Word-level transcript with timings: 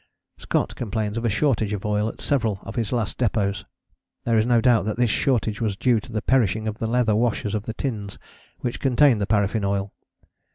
Scott 0.39 0.75
complains 0.75 1.15
of 1.15 1.25
a 1.25 1.29
shortage 1.29 1.73
of 1.73 1.85
oil 1.85 2.09
at 2.09 2.19
several 2.21 2.57
of 2.63 2.73
his 2.75 2.91
last 2.91 3.19
depôts. 3.19 3.65
There 4.23 4.35
is 4.35 4.47
no 4.47 4.59
doubt 4.59 4.85
that 4.85 4.97
this 4.97 5.11
shortage 5.11 5.61
was 5.61 5.75
due 5.77 5.99
to 5.99 6.11
the 6.11 6.23
perishing 6.23 6.67
of 6.67 6.79
the 6.79 6.87
leather 6.87 7.15
washers 7.15 7.53
of 7.53 7.67
the 7.67 7.73
tins 7.75 8.17
which 8.61 8.79
contained 8.79 9.21
the 9.21 9.27
paraffin 9.27 9.63
oil. 9.63 9.93